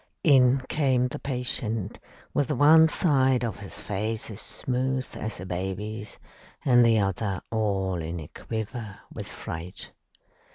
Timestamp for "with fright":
9.13-9.91